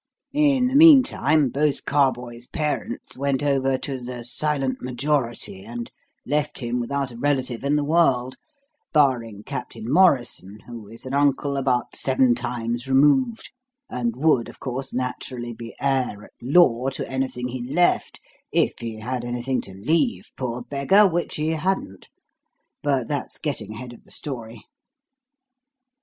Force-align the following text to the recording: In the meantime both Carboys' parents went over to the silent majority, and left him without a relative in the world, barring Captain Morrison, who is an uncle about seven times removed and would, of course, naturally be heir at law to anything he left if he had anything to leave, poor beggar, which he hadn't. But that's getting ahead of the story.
In 0.33 0.65
the 0.65 0.75
meantime 0.75 1.49
both 1.49 1.85
Carboys' 1.85 2.47
parents 2.47 3.15
went 3.19 3.43
over 3.43 3.77
to 3.77 3.99
the 3.99 4.23
silent 4.23 4.81
majority, 4.81 5.63
and 5.63 5.91
left 6.25 6.57
him 6.57 6.79
without 6.79 7.11
a 7.11 7.17
relative 7.19 7.63
in 7.63 7.75
the 7.75 7.83
world, 7.83 8.37
barring 8.93 9.43
Captain 9.43 9.85
Morrison, 9.87 10.61
who 10.65 10.87
is 10.87 11.05
an 11.05 11.13
uncle 11.13 11.55
about 11.55 11.95
seven 11.95 12.33
times 12.33 12.87
removed 12.87 13.51
and 13.91 14.15
would, 14.15 14.49
of 14.49 14.59
course, 14.59 14.91
naturally 14.91 15.53
be 15.53 15.75
heir 15.79 16.23
at 16.23 16.33
law 16.41 16.89
to 16.89 17.07
anything 17.07 17.49
he 17.49 17.61
left 17.61 18.19
if 18.51 18.73
he 18.79 18.95
had 19.01 19.23
anything 19.23 19.61
to 19.61 19.71
leave, 19.75 20.31
poor 20.35 20.63
beggar, 20.63 21.07
which 21.07 21.35
he 21.35 21.49
hadn't. 21.49 22.09
But 22.81 23.07
that's 23.07 23.37
getting 23.37 23.75
ahead 23.75 23.93
of 23.93 24.01
the 24.03 24.09
story. 24.09 24.63